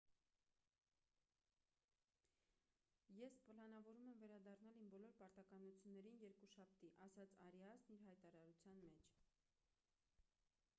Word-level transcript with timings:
ես 3.17 3.37
պլանավորում 3.49 4.09
եմ 4.13 4.17
վերադառնալ 4.23 4.81
իմ 4.81 4.89
բոլոր 4.95 5.15
պարտականություններին 5.21 6.19
երկուշաբթի»,- 6.25 6.93
ասաց 7.11 7.39
արիասն 7.51 7.97
իր 7.99 8.03
հայտարարության 8.09 8.83
մեջ: 8.87 9.07